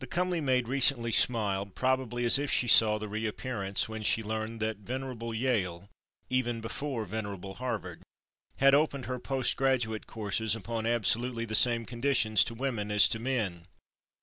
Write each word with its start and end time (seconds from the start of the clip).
The 0.00 0.06
comely 0.06 0.42
maid 0.42 0.68
recently 0.68 1.12
smiled, 1.12 1.74
probably 1.74 2.26
as 2.26 2.38
if 2.38 2.50
she 2.52 2.68
saw 2.68 2.98
the 2.98 3.08
reappearance, 3.08 3.88
when 3.88 4.02
she 4.02 4.22
learned 4.22 4.60
that 4.60 4.80
venerable 4.80 5.32
Yale, 5.32 5.88
even 6.28 6.60
before 6.60 7.06
venerable 7.06 7.54
Harvard, 7.54 8.02
had 8.56 8.74
opened 8.74 9.06
her 9.06 9.18
post 9.18 9.56
graduate 9.56 10.06
courses 10.06 10.54
upon 10.54 10.84
absolutely 10.84 11.46
the 11.46 11.54
same 11.54 11.86
conditions 11.86 12.44
to 12.44 12.52
women 12.54 12.90
as 12.90 13.08
to 13.08 13.18
men. 13.18 13.66